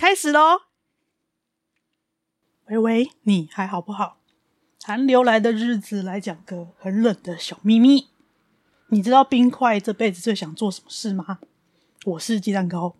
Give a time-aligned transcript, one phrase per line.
[0.00, 0.62] 开始喽！
[2.68, 4.16] 喂喂，你还好不好？
[4.82, 8.08] 寒流来的日子，来讲个很冷的小秘密。
[8.86, 11.40] 你知道冰块这辈子最想做什么事吗？
[12.06, 12.96] 我是鸡蛋糕。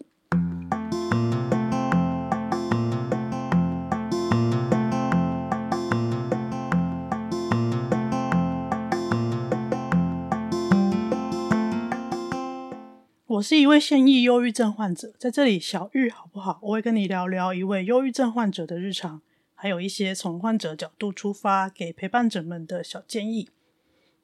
[13.40, 16.58] 我是一位现役忧郁症患者，在这里小玉好不好？
[16.62, 19.22] 我会跟你聊聊一位忧郁症患者的日常，
[19.54, 23.48] 还有一些从患者角度出发给陪伴者们的小建议。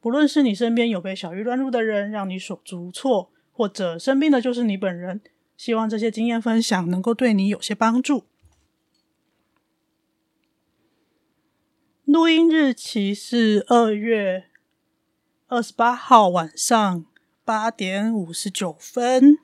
[0.01, 5.23] 不论是你身边有被小玉乱入的人，让你手足无措，或者生病的就是你本人，
[5.57, 8.25] 希望这些经验分享能够对你有些帮助。
[12.05, 14.45] 录音日期是二月
[15.47, 17.07] 二十八号晚上。
[17.47, 19.39] 八点五十九分，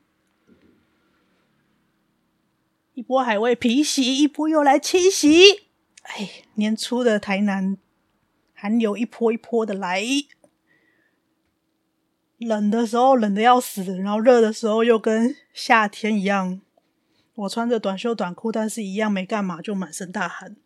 [2.95, 5.69] 一波还未平息，一波又来侵袭。
[6.03, 7.79] 哎，年初的台南
[8.55, 10.03] 寒流一波一波的来，
[12.39, 16.61] 冷的时候冷的要死，然后热的时候又跟夏天一样。
[17.37, 20.57] 我穿着短袖短裤，但是一样没干嘛，就满身大汗。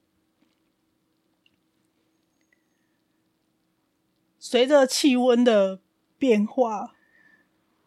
[4.38, 5.82] 随着气温的
[6.16, 6.95] 变化。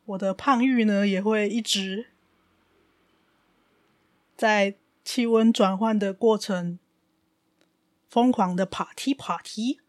[0.09, 2.07] 我的胖玉呢，也会一直
[4.35, 6.79] 在气温转换的过程
[8.09, 9.79] 疯狂的爬梯爬梯，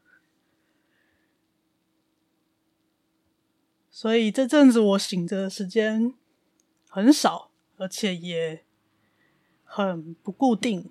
[3.91, 6.13] 所以这阵子我醒着的时间
[6.91, 8.63] 很少，而且也
[9.65, 10.91] 很不固定。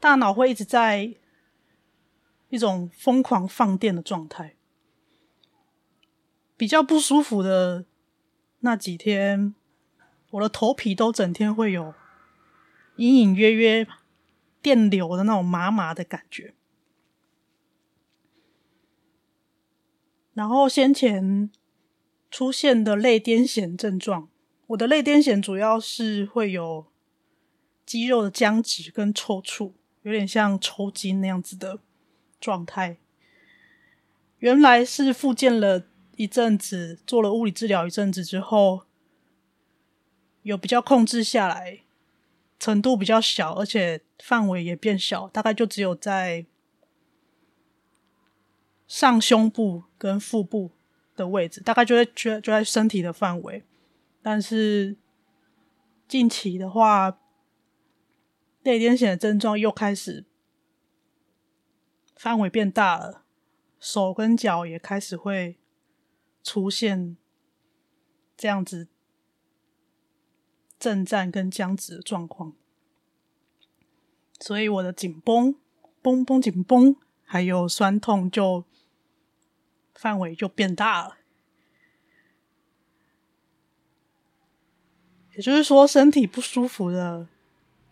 [0.00, 1.14] 大脑会一直在
[2.48, 4.56] 一种疯狂放电的状态。
[6.56, 7.84] 比较不舒服的
[8.60, 9.54] 那几天，
[10.30, 11.94] 我的头皮都整天会有
[12.96, 13.86] 隐隐约约
[14.60, 16.54] 电流的那种麻麻的感觉。
[20.32, 21.50] 然后先前
[22.30, 24.28] 出现的类癫痫症状，
[24.68, 26.86] 我的类癫痫主要是会有
[27.84, 29.72] 肌肉的僵直跟抽搐。
[30.02, 31.78] 有点像抽筋那样子的
[32.40, 32.96] 状态，
[34.38, 35.84] 原来是复健了
[36.16, 38.86] 一阵子，做了物理治疗一阵子之后，
[40.42, 41.80] 有比较控制下来，
[42.58, 46.46] 程度比较小，而且范围也变小，大概就只有在
[48.88, 50.70] 上胸部跟腹部
[51.14, 53.62] 的位置，大概就在就就在身体的范围，
[54.22, 54.96] 但是
[56.08, 57.19] 近期的话。
[58.70, 60.24] 类癫痫的症状又开始
[62.14, 63.24] 范围变大了，
[63.80, 65.58] 手跟脚也开始会
[66.42, 67.16] 出现
[68.36, 68.88] 这样子
[70.78, 72.54] 震颤跟僵直的状况，
[74.38, 75.54] 所以我的紧绷、
[76.00, 78.64] 绷绷紧绷，还有酸痛就
[79.94, 81.16] 范围就变大了。
[85.34, 87.28] 也就是说，身体不舒服的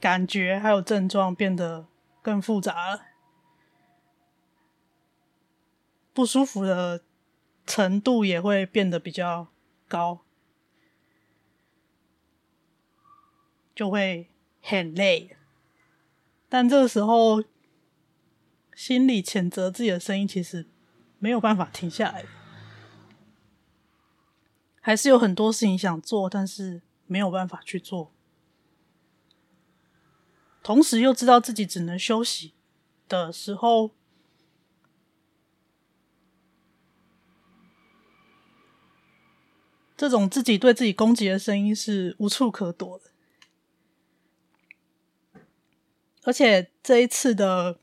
[0.00, 1.86] 感觉还有症状变得
[2.22, 3.06] 更复杂了，
[6.12, 7.02] 不舒服的
[7.66, 9.48] 程度也会变得比较
[9.86, 10.20] 高，
[13.74, 14.28] 就会
[14.62, 15.36] 很累。
[16.48, 17.42] 但这个时候，
[18.74, 20.66] 心里谴责自己的声音其实
[21.18, 22.24] 没有办法停下来，
[24.80, 26.82] 还是有很多事情想做，但是。
[27.10, 28.12] 没有办法去做，
[30.68, 32.52] 同时又知道自己只能休息
[33.08, 33.92] 的时候，
[39.96, 43.04] 这种自己对自己攻击的声音是无处可躲的。
[46.24, 47.80] 而且这一次的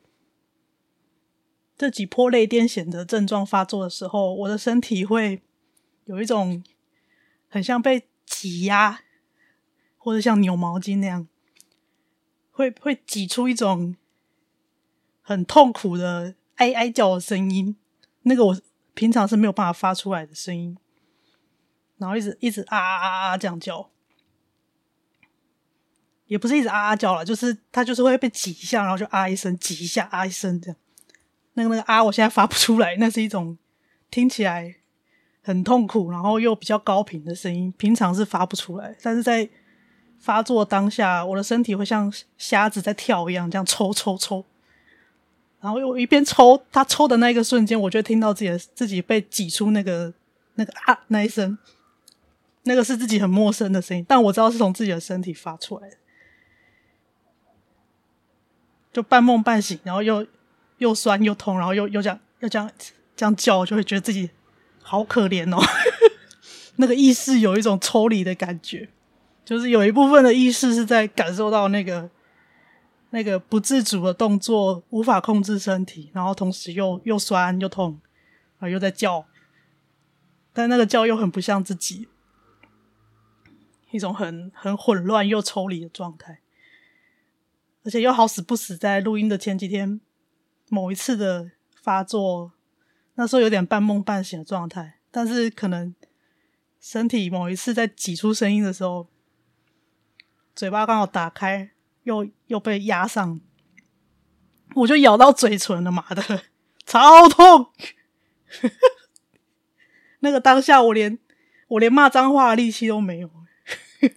[1.76, 5.42] 这几波类癫痫的症状发作的时候，我的身体会
[6.04, 6.64] 有一种
[7.50, 9.02] 很像被挤压。
[9.98, 11.28] 或者像扭毛巾那样，
[12.56, 13.96] 会会挤出一种
[15.22, 17.76] 很痛苦的哀哀叫的声音，
[18.22, 18.62] 那个我
[18.94, 20.78] 平常是没有办法发出来的声音，
[21.98, 23.90] 然后一直一直啊啊啊啊这样叫，
[26.28, 30.78] 也不是一直啊啊叫了，就是它就是会被挤一下，然后就啊一声，挤一下啊一声这样，
[31.56, 33.58] 那个那个啊我现在发不出来，那是一种
[34.10, 34.78] 听起来
[35.44, 39.50] 很痛苦，然后又比较高频的声音，平常是发不出来，但是在
[40.26, 44.44] 发作当下，我的身体会像瞎子在跳一样，这样抽抽抽，
[45.62, 50.12] 然后我一边抽，他抽的那一个瞬间，我就听到自己的自己被挤出那个
[50.56, 51.56] 那个啊那一声，
[52.64, 55.98] 那个是自己很陌生的声音，但我知道是从自己的身体发出来的，
[58.92, 60.26] 就半梦半醒，然后又
[60.80, 62.72] 又酸又痛，然后又又这样又这样
[63.16, 64.32] 这样叫，就会觉得自己
[64.82, 65.64] 好可怜哦，
[66.78, 68.90] 那个意识有一种抽离的感觉。
[69.46, 72.10] 就是有一部分的意识是在感受到那个
[73.12, 78.02] 那个不自主的动作，无法控制身体，然后同时又又酸又痛，
[78.58, 79.28] 啊，又在叫，
[80.52, 82.08] 但那个叫又很不像自己，
[83.92, 86.40] 一种很很混乱又抽离的状态，
[87.84, 90.02] 而且又好死不死在录音的前几天，
[90.70, 92.52] 某一次的发作，
[93.14, 95.94] 那时候有点半梦半醒的状态，但是可能
[96.82, 99.08] 身体某一次在挤出声音的时候。
[100.56, 101.72] 嘴巴刚好打开，
[102.04, 103.42] 又又被压上，
[104.74, 106.44] 我就咬到嘴唇了，妈的，
[106.86, 107.68] 超痛！
[110.22, 111.20] 那个当下，我连
[111.68, 113.30] 我连骂脏话的力气都没有，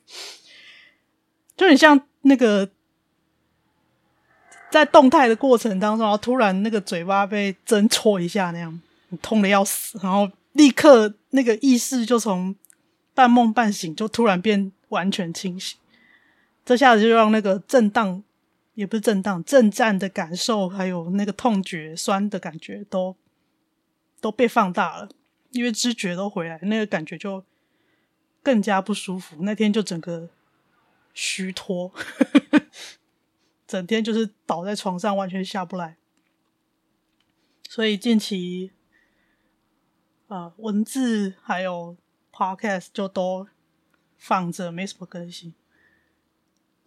[1.56, 2.70] 就很像那个
[4.70, 8.80] 在动态的过程当中，然后突然那个嘴巴被针戳一下那样，
[9.20, 12.54] 痛的要死，然后立刻那个意识就从
[13.12, 15.76] 半梦半醒，就突然变完全清醒。
[16.68, 18.22] 这下子就让那个震荡，
[18.74, 23.16] 也不是震荡，震颤的感受，还有那个痛觉、酸的感觉，都
[24.20, 25.08] 都被放大了，
[25.52, 27.42] 因为知觉都回来，那个感觉就
[28.42, 29.36] 更加不舒服。
[29.40, 30.28] 那天就整个
[31.14, 31.90] 虚脱，
[33.66, 35.96] 整天就是倒在床上，完全下不来。
[37.66, 38.72] 所以近期，
[40.26, 41.96] 呃，文字还有
[42.30, 43.48] podcast 就都
[44.18, 45.54] 放着，没什么更新。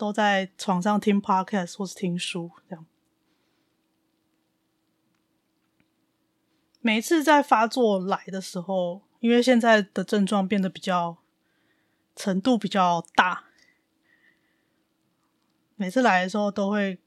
[0.01, 2.83] 都在床上听 podcast 或是听书，这样。
[6.79, 11.17] 每次在发作来的时候，因为现在的症状变得比较
[12.15, 13.43] 程度比较大，
[15.75, 16.97] 每次来的时候都会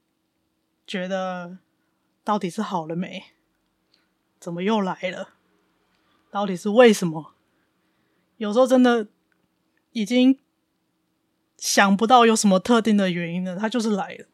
[0.87, 1.57] 觉得
[2.23, 3.25] 到底是好了没？
[4.39, 5.33] 怎么又来了？
[6.31, 7.33] 到底是为什么？
[8.37, 9.09] 有时候真的
[9.91, 10.39] 已经。
[11.65, 14.27] 想不到有什么特定的原因呢，他就是来了，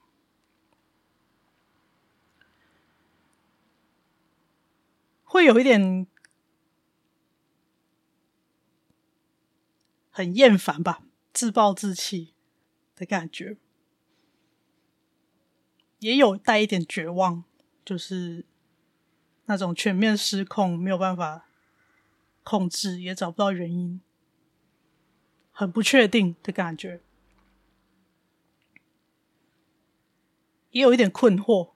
[5.24, 6.06] 会有一点
[10.10, 12.34] 很厌烦吧，自暴自弃
[12.98, 13.56] 的感觉，
[16.00, 17.46] 也有带一点绝望，
[17.86, 18.44] 就是
[19.46, 21.46] 那种全面失控，没有办法
[22.44, 24.02] 控制，也找不到原因，
[25.54, 27.00] 很不确定的感觉。
[30.72, 31.72] 也有一点困惑，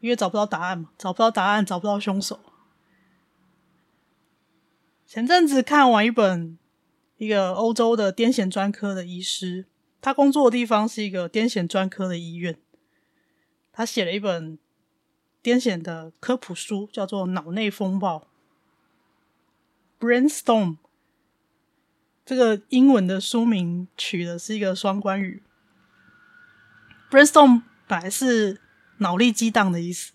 [0.00, 2.40] 因为找不到答案嘛，找不到答案，找不到凶手。
[5.06, 6.58] 前阵子看完一本
[7.16, 9.66] 一个欧洲的癫痫专科的医师，
[10.00, 12.58] 他工作的地方是一个癫痫专科的医院，
[13.72, 14.58] 他写了一本
[15.42, 18.28] 癫痫的科普书，叫做《脑内风暴》
[20.06, 20.76] （Brainstorm）。
[22.24, 25.42] 这个英文的书名取的是一个双关语
[27.10, 28.60] ，brainstorm 本来是
[28.98, 30.12] 脑力激荡的意思，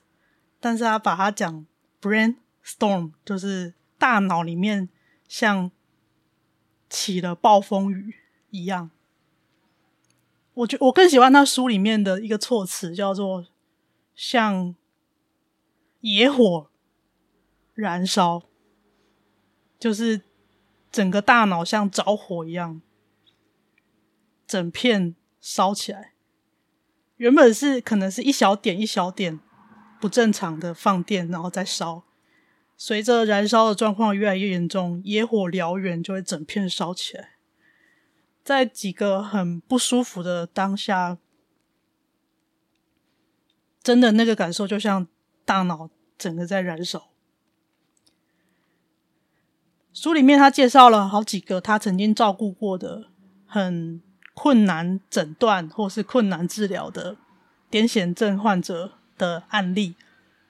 [0.60, 1.66] 但是他把它讲
[2.02, 4.90] brainstorm，就是大脑里面
[5.28, 5.72] 像
[6.90, 8.16] 起了暴风雨
[8.50, 8.92] 一样。
[10.54, 13.48] 我觉我更喜欢他书里面的一个措辞，叫做
[14.16, 14.76] 像
[16.02, 16.70] 野火
[17.74, 18.44] 燃烧，
[19.80, 20.22] 就是。
[20.94, 22.80] 整个大脑像着火一样，
[24.46, 26.13] 整片烧起来。
[27.24, 29.40] 原本是可能是一小点一小点
[30.02, 32.04] 不正常的放电，然后再烧。
[32.76, 37.36] 随着燃烧的状况越来越严重，野火燎原，就会整片烧起来。
[38.44, 41.18] 在几个很不舒服的当下，
[43.82, 45.08] 真的那个感受就像
[45.46, 47.08] 大脑整个在燃烧。
[49.94, 53.06] 书里面他介绍了好几个他曾经照顾过的
[53.46, 54.02] 很
[54.34, 57.18] 困难诊断或是困难治疗的
[57.70, 59.96] 癫痫症患者的案例，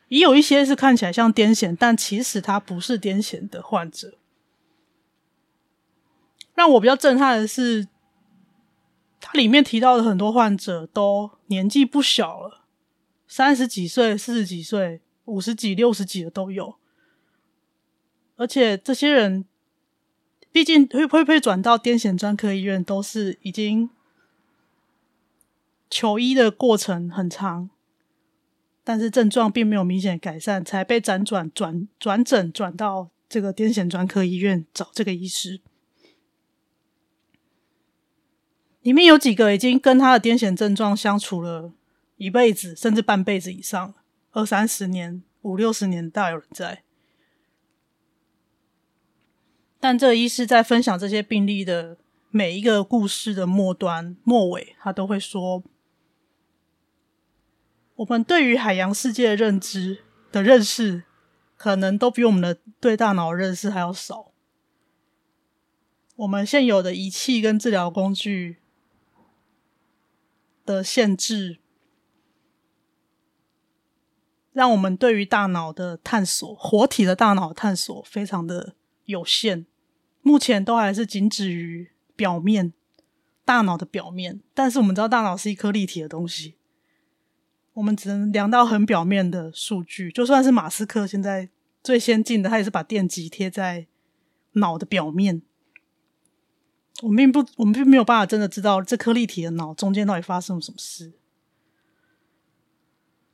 [0.07, 4.15] 也有一些是看起来像癫痫，但其实他不是癫痫的患者。
[6.55, 7.87] 让我比较震撼的是，
[9.19, 12.61] 它里面提到的很多患者都年纪不小了，
[13.27, 16.75] 三十几岁、四十几岁、五十几、六十几的都有。
[18.35, 19.45] 而且这些人，
[20.53, 23.89] 毕竟会会不会转到癫痫专科医院，都是已经
[25.89, 27.71] 求医的过程很长，
[28.83, 35.59] 但是症状并没有明显改善，才被辗转转转诊转到这个癫痫专科医院找这个医师。
[38.83, 41.73] 里面有几个已经跟他的癫痫症状相处了
[42.17, 43.95] 一辈子，甚至半辈子以上，
[44.31, 46.83] 二三十年、五六十年，大有人在。
[49.83, 51.97] 但这个医师在分享这些病例的
[52.29, 55.61] 每一个故事的末端、末尾，他都会说
[57.95, 61.03] ：“我们对于海洋世界的认知的认识，
[61.57, 64.31] 可能都比我们的对大脑认识还要少。
[66.15, 68.59] 我们现有的仪器跟治疗工具
[70.65, 71.57] 的限制，
[74.53, 79.65] 让我们对于大脑的探索、活体的大脑探索非常的有限。”
[80.23, 82.73] 目前都还是仅止于表面，
[83.45, 84.41] 大脑的表面。
[84.55, 86.55] 但是我们知道，大脑是一颗立体的东西，
[87.73, 90.11] 我们只能量到很表面的数据。
[90.11, 91.49] 就算是马斯克现在
[91.83, 93.85] 最先进的，他也是把电极贴在
[94.53, 95.41] 脑的表面。
[97.01, 101.11] 我们并不，我们并没有办法真的知道这颗立体的脑中间到底发生了什么事。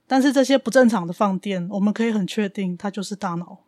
[0.08, 3.66] 但是这些不正常的放电，我们可以很确定，它就是大脑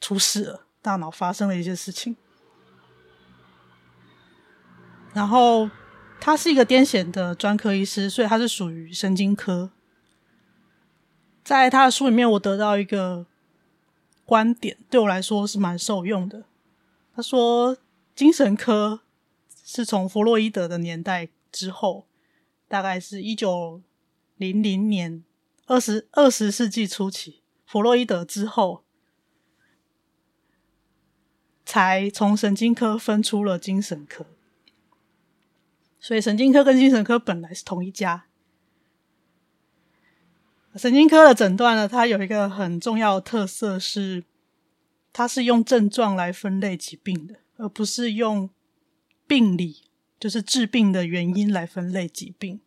[0.00, 2.16] 出事了，大脑发生了一些事情。
[5.16, 5.70] 然后
[6.20, 9.70] 他是一个癫痫的专科医师，所以他是属于神经科。
[11.42, 13.24] 在他的书里面，我得到一个
[14.26, 16.44] 观点，对我来说是蛮受用的。
[17.14, 17.78] 他说，
[18.14, 19.00] 精神科
[19.64, 22.06] 是从弗洛伊德的年代之后，
[22.68, 23.80] 大概是一九
[24.36, 25.24] 零零年，
[25.64, 28.84] 二十二十世纪初期，弗洛伊德之后，
[31.64, 34.26] 才从神经科分出了精神科。
[36.06, 38.26] 所以神经科跟精神科本来是同一家。
[40.76, 44.22] 神经科的诊断呢，它有一个很重要的特色是，
[45.12, 48.48] 它是用症状来分类疾病的，而不是用
[49.26, 49.82] 病理，
[50.20, 52.60] 就是治病的原因来分类疾病。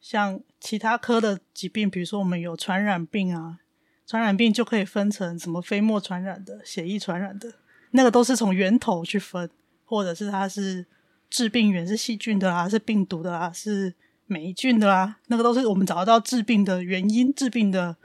[0.00, 3.58] 像其他科的疾病，比如说我们有传染病啊，
[4.06, 7.54] 传染病就可以分成什么飞沫传染的、血液传染的，
[7.90, 9.50] 那个都是从源头去分，
[9.84, 10.86] 或者是它是。
[11.30, 13.94] 致病源是细菌的啦，是病毒的啦，是
[14.26, 17.96] 霉菌的啦，那个都是我们找得到致病的原因、致病的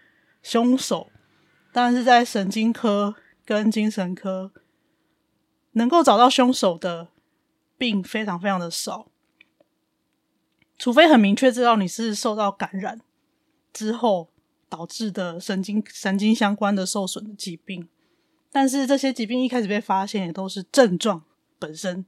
[0.42, 1.10] 凶手。
[1.72, 3.16] 但是在神经科
[3.46, 4.52] 跟精神科，
[5.72, 7.08] 能够找到凶手的
[7.78, 9.08] 病非常非常的少，
[10.78, 13.02] 除非很明确知道你是受到感染
[13.72, 14.30] 之后
[14.70, 17.88] 导致的神经神经相关的受损的疾病。
[18.52, 21.24] 但是这些疾病一开始被发现，也都是症状
[21.58, 22.06] 本身。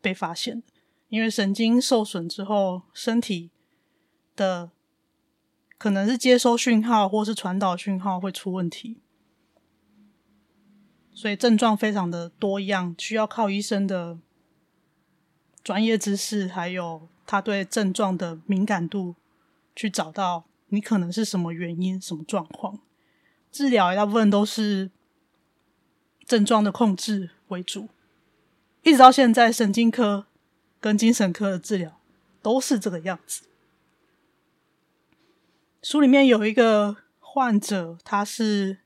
[0.00, 0.66] 被发现的，
[1.08, 3.50] 因为神经受损之后，身体
[4.36, 4.70] 的
[5.76, 9.00] 可能是接收讯号或是传导讯号会出问题，
[11.12, 14.18] 所以症状非常的多样，需要靠医生的
[15.62, 19.14] 专业知识，还有他对症状的敏感度，
[19.76, 22.80] 去找到你可能是什么原因、什么状况。
[23.50, 24.90] 治疗大部分都是
[26.24, 27.88] 症状的控制为主，
[28.82, 30.26] 一直到现在，神经科
[30.80, 32.00] 跟精神科的治疗
[32.40, 33.42] 都是这个样子。
[35.82, 38.78] 书里面有一个患者，他是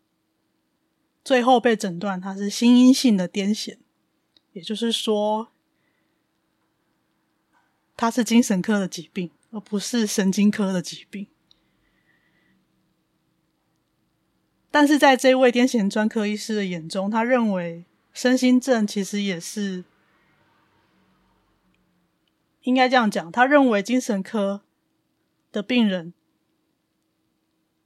[1.24, 3.78] 最后被诊断他是心因性的癫痫，
[4.52, 5.48] 也就是说，
[7.96, 11.28] 他是精神科的疾病，而不是神经科的疾病。
[14.70, 19.84] 但是在这位癫痫专科医师的眼中，他认为身心症其实也是
[22.62, 23.32] 应该这样讲。
[23.32, 24.62] 他认为精神科
[25.50, 26.12] 的病人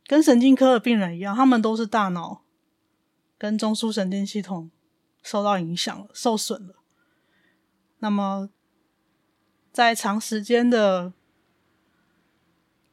[0.06, 2.42] 跟神经科的病人一样，他们都是大脑
[3.38, 4.70] 跟中枢神经系统
[5.22, 6.76] 受到影响了、受损了。
[7.98, 8.50] 那么，
[9.72, 11.12] 在长时间的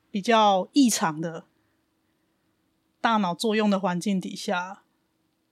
[0.09, 1.45] 比较异常的。
[3.01, 4.81] 大脑作用的环境底下，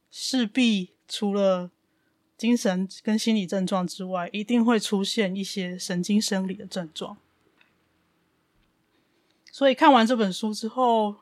[0.10, 1.70] 势必除了
[2.38, 7.18] 精神跟心理症状之外，一定会出现一些神经生理的症状。
[9.51, 11.18] 所以看完这本书之后，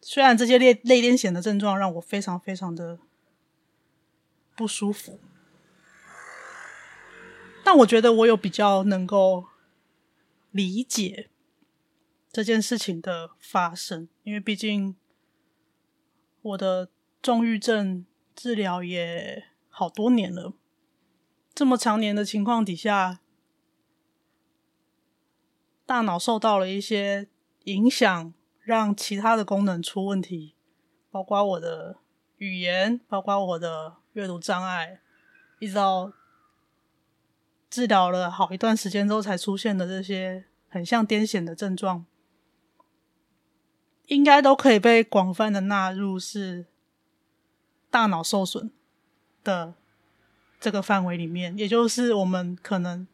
[0.00, 3.00] 虽然这些类类癫痫的症状让我非常非常的
[4.54, 5.18] 不舒服，
[7.64, 9.46] 但我觉得我有比较能够
[10.52, 11.28] 理解。
[12.32, 14.94] 这件事情的发生，因为毕竟
[16.42, 16.88] 我的
[17.22, 20.54] 重郁症治疗也好多年了，
[21.54, 23.20] 这么长年的情况底下，
[25.84, 27.28] 大脑受到了一些
[27.64, 28.32] 影响，
[28.62, 30.54] 让其他的功能出问题，
[31.10, 31.98] 包括我的
[32.38, 35.02] 语言，包括我的阅读障碍，
[35.58, 36.12] 一直到
[37.68, 42.06] 治疗了好一段时间之后才出现的这些很像癫痫的症状。
[44.10, 46.66] 应该都可以被广泛的纳入是
[47.92, 48.68] 大脑受损
[49.44, 49.74] 的
[50.58, 53.06] 这个范围里面，也就是我们可能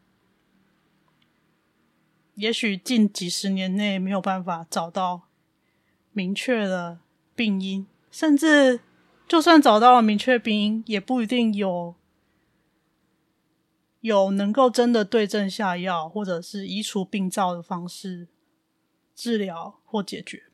[2.33, 5.27] 也许近几十年内没有办法找到
[6.13, 6.97] 明确的
[7.35, 8.79] 病因，甚至
[9.27, 11.93] 就算找到了明确病因，也不一定有
[14.01, 18.27] 有能够真的对症下药，或者是移除病灶的方式
[19.13, 20.46] 治疗或解决。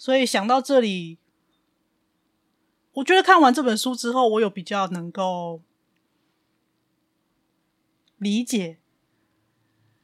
[0.00, 1.18] 所以想到这里，
[2.92, 5.60] 我觉得看完这本书之后，我有比较能够
[8.16, 8.78] 理解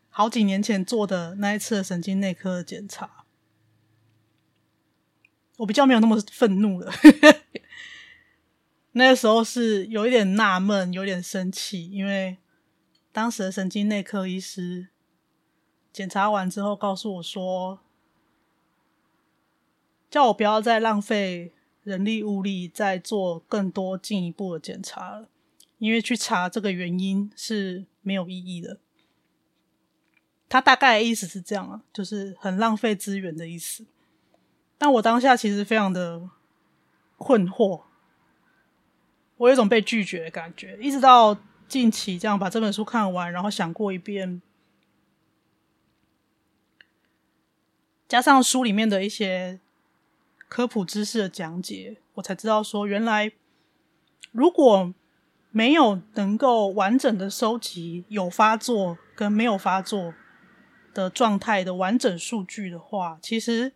[0.08, 3.24] 好几年前做的那一次神经内科的检查。
[5.58, 6.92] 我比较没有那么愤怒了，
[8.90, 12.38] 那个时候是有一点纳闷，有点生气，因为
[13.12, 14.88] 当时的神经内科医师
[15.92, 17.83] 检查完之后告诉我说。
[20.14, 25.28] 叫我不要再浪费人力物力，再做更多进一步的检查了，
[25.78, 28.78] 因为去查这个原因是没有意义的。
[30.48, 33.86] 他大概的意思是这样啊，就是很浪费资源的意思。
[34.78, 36.30] 但我当下其实非常的
[37.16, 37.82] 困惑，
[39.38, 40.78] 我有一种被拒绝的感觉。
[40.80, 44.40] 一直到近期这样把这本书看完，然后想过一遍，
[48.06, 49.58] 加上书里面的一些。
[50.54, 53.32] 科普知识的讲解，我才知道说，原来
[54.30, 54.94] 如果
[55.50, 60.14] 没有能够完整的收集有发作跟没有发作
[60.94, 63.72] 的状态的完整数据的话，其实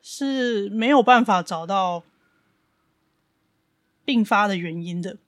[0.00, 2.02] 是没有办法找到
[4.02, 5.18] 病发的原因的。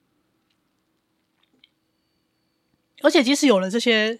[3.03, 4.19] 而且，即使有了这些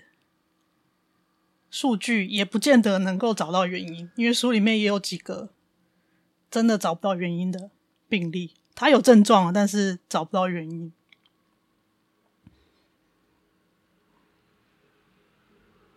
[1.71, 5.49] 数据，也不见得能够找到原因，因为书里面也有几个。
[6.53, 7.71] 真的找不到原因的
[8.07, 10.93] 病例，他有症状，但是找不到原因。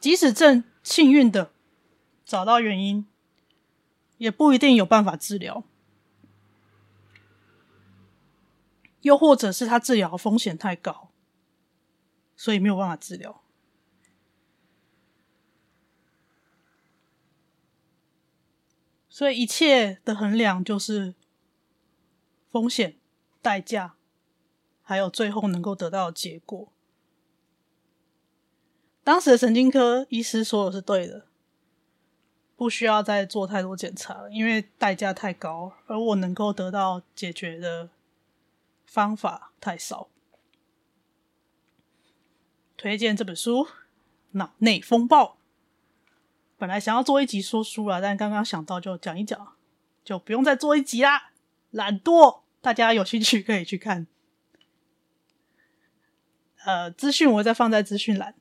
[0.00, 1.52] 即使正幸运的
[2.24, 3.06] 找到原因，
[4.16, 5.62] 也不一定有办法治疗，
[9.02, 11.10] 又或者是他治疗风险太高，
[12.34, 13.42] 所以没有办法治疗。
[19.16, 21.14] 所以一切的衡量就是
[22.50, 22.98] 风险、
[23.40, 23.94] 代价，
[24.82, 26.70] 还有最后能够得到的结果。
[29.02, 31.24] 当时的神经科医师说的是对的，
[32.56, 37.88] 不需要再做太多检查了，因为代价太高，而我能够得到解决的
[38.84, 40.10] 方法太少。
[42.76, 43.64] 推荐这本书
[44.32, 45.24] 《脑内风暴》。
[46.58, 49.54] 本来想要做一集说书了，但刚刚想到就讲一讲，
[50.02, 51.32] 就不用再做一集啦。
[51.70, 54.06] 懒惰，大家有兴趣可以去看。
[56.64, 58.34] 呃，资讯我会再放在资讯栏。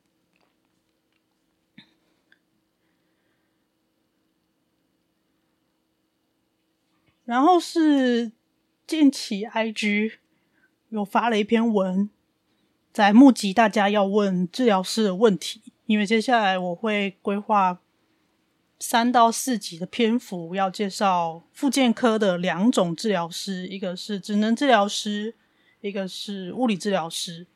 [7.25, 8.31] 然后是
[8.87, 10.19] 近期 IG
[10.89, 12.09] 有发了一篇文，
[12.93, 17.81] 在募集大家要问治疗师的问题，因为接下来我会规划。
[18.79, 25.33] 三到四集的篇幅要介绍复健科的两种治疗师，一个是职能治疗师，
[25.81, 27.47] 一个是物理治疗师，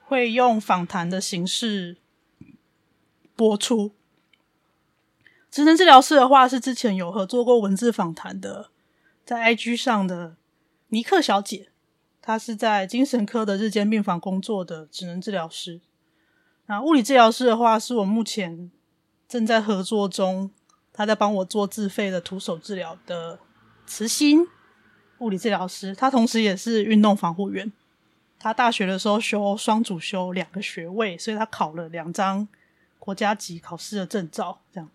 [0.00, 1.98] 会用访谈的形式
[3.36, 3.92] 播出。
[5.50, 8.70] 职能治疗师的话是之前有合作过文字访谈的，
[9.24, 10.36] 在 IG 上的
[10.88, 11.68] 尼克小姐，
[12.22, 15.82] 她是在精神科的日间病房工作的职能治疗师。
[16.66, 18.70] 那物理治疗师的话，是我目前。
[19.32, 20.50] 正在合作中，
[20.92, 23.38] 他在帮我做自费的徒手治疗的
[23.86, 24.46] 慈心
[25.20, 27.72] 物理治疗师，他同时也是运动防护员。
[28.38, 32.46] 他大学的时候修双主修两个学位，所以他考了两张
[32.98, 34.60] 国家级考试的证照。
[34.70, 34.90] 这样，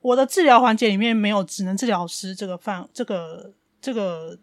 [0.00, 4.38] 我的治疗环节里面没有职能治疗师这个范，这个这个。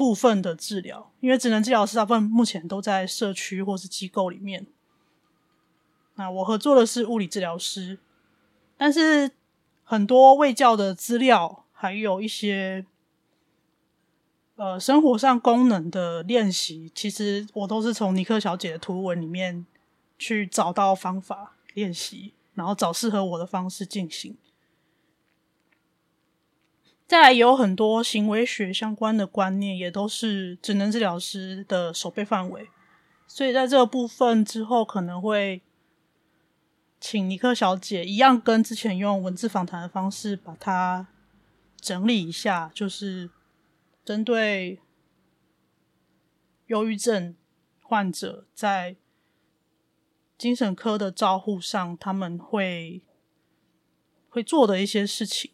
[0.00, 4.66] 部分的治疗，因为职能治疗师大部分目前都在社区或是机构里面。
[6.14, 7.98] 那我合作的是物理治疗师，
[8.78, 9.30] 但是
[9.84, 12.86] 很多卫教的资料，还有一些
[14.56, 19.66] 呃生活上功能的练习，其实我都是从尼克小姐的图文里面
[20.18, 24.34] 去找到方法练习，然后找适合我的方式进行。
[27.10, 32.68] 再来有很多行为学相关的观念，也都是职能治疗师的守备范围，
[33.26, 35.60] 所以在这个部分之后，可能会
[37.00, 41.08] 请尼克小姐一样，跟之前用文字访谈的方式把它
[41.80, 43.28] 整理一下，就是
[44.04, 44.78] 针对
[46.68, 47.34] 忧郁症
[47.82, 48.94] 患者在
[50.38, 53.02] 精神科的照护上，他们会
[54.28, 55.50] 会做的一些事情。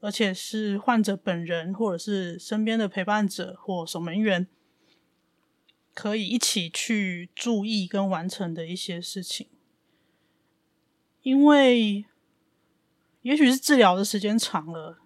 [0.00, 4.46] 而且是患者本人，或者是身边的陪伴者或守门员，
[5.92, 9.48] 可以一起去注意跟完成的一些事情。
[11.22, 12.06] 因为
[13.20, 14.98] 也许是治疗的时间长了，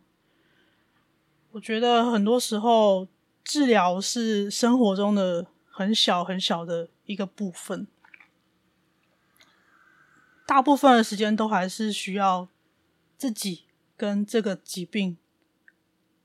[1.50, 3.08] 我觉得很多时候
[3.42, 7.88] 治疗是生活中的很小很小的一个部分，
[10.46, 12.48] 大部分的时间都还是需要
[13.18, 13.63] 自己。
[13.96, 15.16] 跟这个疾病，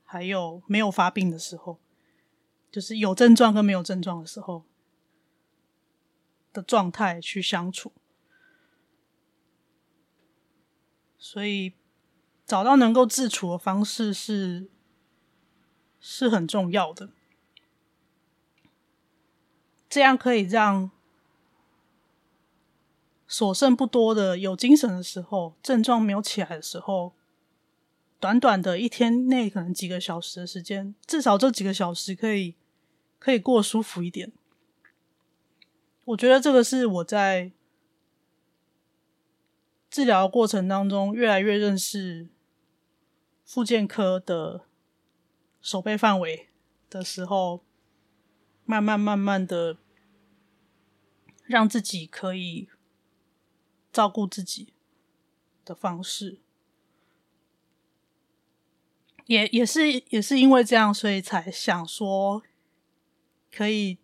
[0.04, 1.78] 还有没有发病的时候，
[2.70, 4.64] 就是有症状跟没有症状的时候
[6.52, 7.92] 的状态去相处，
[11.16, 11.74] 所以
[12.44, 14.68] 找到能够自处的方式是
[16.00, 17.10] 是很重要的，
[19.88, 20.90] 这样可以让
[23.28, 27.14] 所剩不多的有精神的时候，症状没有起来的时候。
[28.20, 32.54] 短短的一天内，可能几个小时的时间，至少这几个小时可以
[33.18, 34.30] 可以过舒服一点。
[36.04, 37.50] 我觉得这个是我在
[39.88, 42.28] 治疗过程当中越来越认识
[43.44, 44.66] 复健科的
[45.62, 46.48] 守备范围
[46.90, 47.64] 的时候，
[48.66, 49.78] 慢慢慢慢的
[51.44, 52.68] 让自己可以
[53.90, 54.74] 照顾自己
[55.64, 56.40] 的方式。
[59.30, 62.42] 也也是也是因为这样，所以才想说
[63.54, 63.98] 可以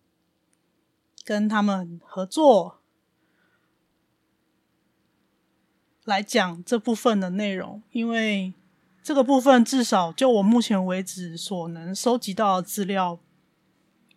[1.25, 2.79] 跟他们合作
[6.05, 8.53] 来讲这部分的内容，因为
[9.03, 13.19] 这个部分至少就我目前为止所能收集到的资料，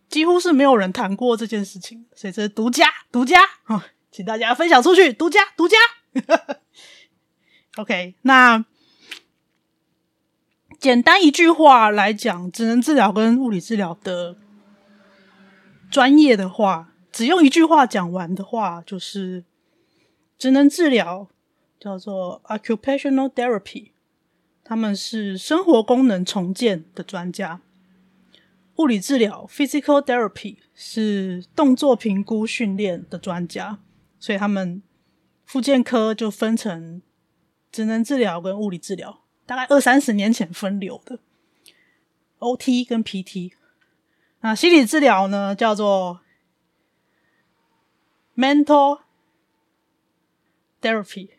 [0.08, 5.76] 几乎是没有人谈过这件事情，所以这是独家独家啊，请大家分享出去，独家独家。
[7.78, 8.64] OK，那。
[10.80, 14.38] 简单一句话来讲，职能治疗跟物理治疗的
[15.90, 19.44] 专业的话，只用一句话讲完的话，就是
[20.38, 21.28] 职能治疗
[21.78, 23.90] 叫做 occupational therapy，
[24.64, 27.60] 他们是生活功能重建的专家；
[28.76, 33.80] 物理治疗 （physical therapy） 是动作评估训练的专家，
[34.18, 34.82] 所以他们
[35.44, 37.02] 复健科就分成
[37.70, 39.19] 职能治疗跟物理治疗，
[39.50, 41.18] 大概二三十年前分流的
[42.38, 43.50] OT 跟 PT。
[44.42, 46.20] 那心理治疗呢，叫做
[48.36, 49.00] mental
[50.80, 51.30] therapy，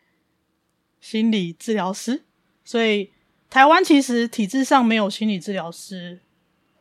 [1.00, 2.26] 心理治疗师。
[2.66, 3.14] 所以
[3.50, 6.20] 台湾其实体制上没有心理治疗师。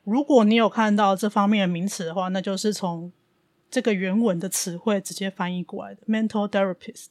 [0.03, 3.13] 如果你有看到这方面的名词的话，那就是从
[3.71, 7.07] 这个原文的词汇直接翻译过来的 mental therapist、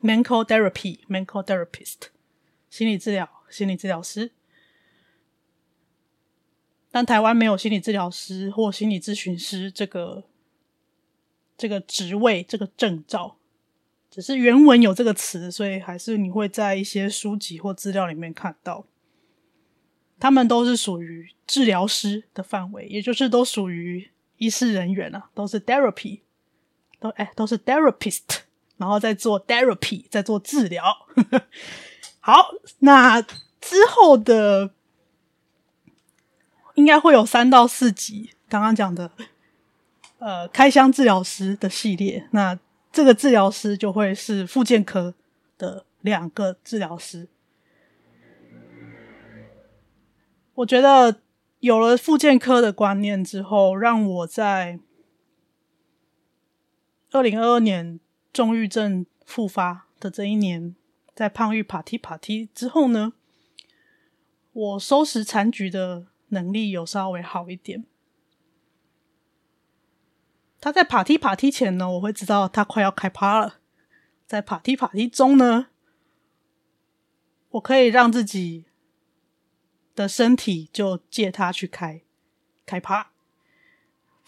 [0.00, 2.08] mental therapy、mental therapist，
[2.68, 4.32] 心理治疗、心理治疗师。
[6.90, 10.24] 但台湾没有心理治疗师或心理咨询师这个
[11.56, 13.36] 这个职位、这个证照，
[14.10, 18.86] 只是原文有这个词，所以还是你会在一些书籍或资料里面看到。
[20.18, 26.20] 他们都是属于治疗师的范围，也就是都属于医师人员啊，都是 therapy，
[26.98, 28.40] 都哎都是 therapist，
[28.80, 30.82] 然后再做 therapy，再做治疗。
[32.18, 32.48] 好，
[32.80, 34.72] 那之后的。
[36.76, 39.10] 应该会有三到四集，刚刚讲的，
[40.18, 42.26] 呃，开箱治疗师的系列。
[42.30, 42.58] 那
[42.90, 45.12] 这个治疗师就会是复健科
[45.58, 47.28] 的两个治疗师。
[50.54, 51.20] 我觉得
[51.58, 54.78] 有了复健科的观念之后，让我在
[57.10, 58.00] 二零二二年
[58.32, 60.74] 重郁症复发的这一年，
[61.14, 63.12] 在胖玉爬梯爬梯之后呢，
[64.52, 66.06] 我收拾残局的。
[66.32, 67.84] 能力有稍微好一点。
[70.60, 73.56] 他在爬梯爬梯前呢，我会知道他快要开趴了。
[74.28, 75.66] 在爬梯爬梯中呢，
[77.48, 78.66] 我可以让自己
[79.96, 82.00] 的身体就借他去开
[82.64, 83.10] 开趴。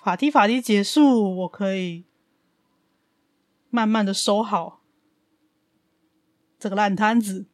[0.01, 2.05] 爬梯爬梯结束，我可以
[3.73, 4.81] 慢慢的收好
[6.61, 7.47] 这个烂摊子，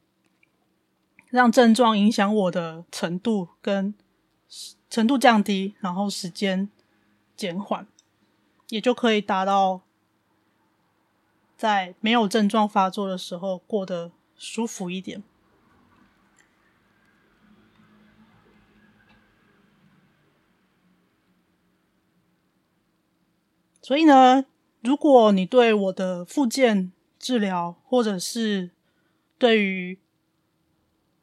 [1.31, 3.95] 让症状影响我的程度跟。
[4.91, 6.71] 程度降低，然后时间
[7.37, 7.87] 减缓，
[8.71, 9.83] 也就可以达到
[11.59, 15.23] 在没有症状发作的时候过得舒服一点。
[23.83, 24.47] 所以呢，
[24.81, 28.71] 如果你对我的复健治疗，或者是
[29.37, 29.99] 对于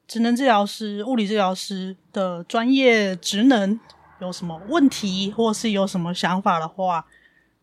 [0.08, 3.80] 职能治疗师、物理治疗师的专业职能
[4.20, 7.08] 有什么问题，或是有什么想法的话，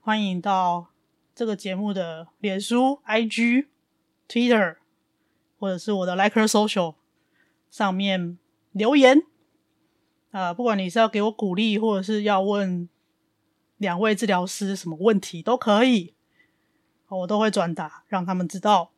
[0.01, 0.89] 欢迎到
[1.35, 3.67] 这个节目的脸书、IG、
[4.29, 4.77] Twitter，
[5.59, 6.95] 或者是我的 Liker Social
[7.71, 8.39] 上面
[8.73, 9.23] 留言。
[10.31, 12.89] 啊、不管你是要给我鼓励，或者是要问
[13.83, 16.15] 两位治疗师什么问题都可以，
[17.09, 18.93] 我都会转达，让他们知道，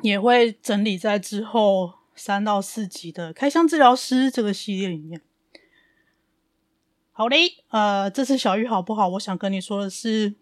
[0.00, 1.96] 也会整理在之后。
[2.18, 5.20] 三到四集的开箱治疗师这个系列里面，
[7.12, 9.08] 好嘞，呃，这次小玉好不好？
[9.08, 10.34] 我想跟你说的是，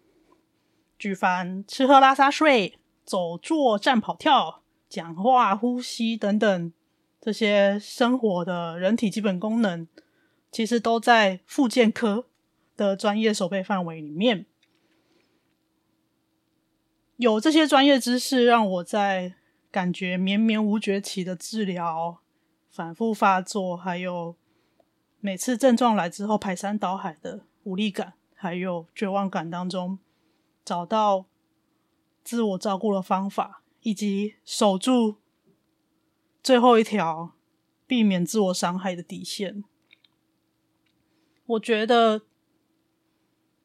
[0.97, 6.71] 举凡吃喝拉撒睡、走坐站跑跳、讲话、呼吸等等
[7.19, 9.85] 这些生活的人体基本功能，
[10.49, 12.25] 其实都在复健科
[12.75, 14.45] 的专业守备范围里面。
[17.17, 19.35] 有这些专业知识，让我在。
[19.71, 22.21] 感觉绵绵无绝期的治疗，
[22.69, 24.37] 反复发作，还有
[25.19, 29.99] 每次症状来之后排山倒海的无力感，还有绝望感当中，
[30.63, 31.25] 找到
[32.23, 35.17] 自我照顾的方法，以及守住
[36.41, 37.33] 最后一条
[37.85, 39.65] 避免自我伤害的底线。
[41.47, 42.21] 我觉得，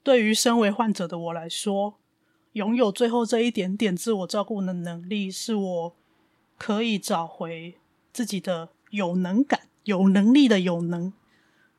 [0.03, 1.99] 对于身为患者的我来说，
[2.53, 5.97] 拥有最后这一点点自我照顾的能力，是我。
[6.63, 7.79] 可以找回
[8.13, 11.11] 自己的有能感，有能力的有能，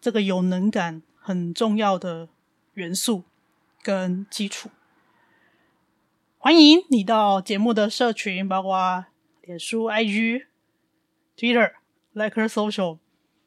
[0.01, 2.29] 这个有能感很重要的
[2.73, 3.21] 元素
[3.83, 4.71] 跟基础。
[6.39, 9.05] 欢迎你到节目的社群，包括
[9.41, 10.45] 脸书、IG、
[11.37, 11.73] Twitter、
[12.15, 12.97] Liker Social，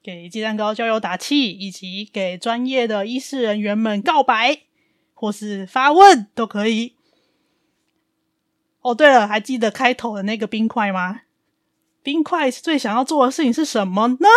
[0.00, 4.60] 给鸡蛋糕加油打气，以及给专业的医师人员们告白
[5.24, 6.92] 或是发问都可以。
[8.82, 11.22] 哦，对了，还记得开头的那个冰块吗？
[12.02, 14.28] 冰块最想要做的事情是什么呢？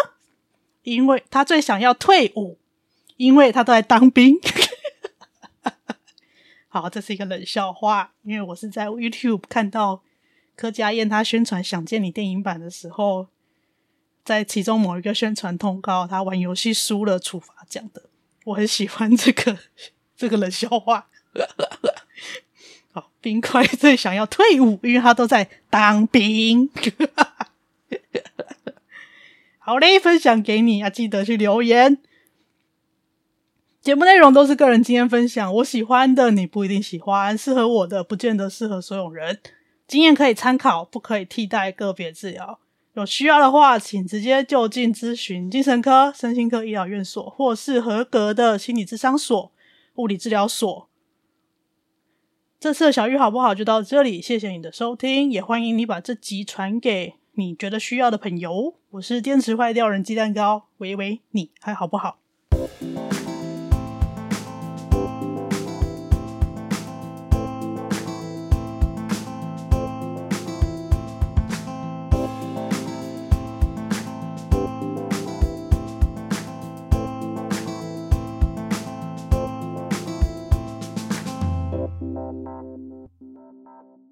[0.84, 2.58] 因为他最想要退伍，
[3.18, 4.40] 因为他都在当兵。
[6.70, 10.02] 好，这是一个冷笑话，因为我是在 YouTube 看到
[10.56, 13.28] 柯佳嬿他宣传《想见你》电影版的时候，
[14.24, 18.10] 在其中某一个宣传通告，他玩游戏输了处罚讲的，
[18.46, 19.58] 我很喜欢这个
[20.18, 21.08] 这个冷笑话。
[22.92, 26.70] 好，冰块最想要退伍，因为他都在当兵。
[29.60, 31.98] 好嘞，分享给你啊，记得去留言。
[33.82, 39.40] 节目内容都是个人经验分享，我喜欢的你不一定喜欢，适合我的不见得适合所有人。
[39.88, 42.60] 经验可以参考，不可以替代个别治疗。
[42.94, 49.52] 有需要的话，请直接就近咨询精神科、身心科医疗院所，或是合格的心理咨商所、
[49.98, 50.90] 物理治疗所。
[52.60, 53.54] 这次的小玉好不好？
[53.54, 58.74] 就到这里，谢谢你的收听，也欢迎你把这集传给你觉得需要的朋友。
[58.92, 62.18] 我是电池坏掉人鸡蛋糕，喂喂，你还好不好？